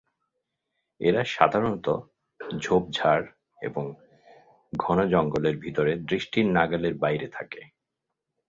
এরা 1.01 1.21
সাধারনত, 1.25 1.87
ঝোপঝাড় 2.59 3.25
এবং 3.61 3.85
ঘন 4.73 4.97
জঙ্গলের 5.07 5.55
ভিতরে 5.57 5.91
দৃষ্টির 6.01 6.45
নাগালের 6.47 6.95
বাইরে 6.97 7.27
থাকে। 7.27 7.61